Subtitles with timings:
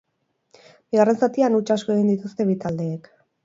[0.95, 3.11] Bigarren zatian, huts asko egin dituzte bi taldeek.